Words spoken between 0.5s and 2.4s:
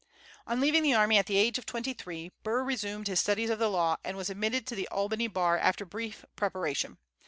leaving the army, at the age of twenty three,